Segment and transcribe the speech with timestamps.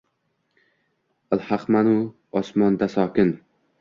[1.37, 1.93] Ilhaqman-u,
[2.41, 3.35] osmon-da sokin.